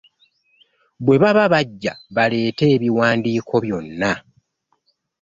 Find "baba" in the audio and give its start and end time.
1.21-1.45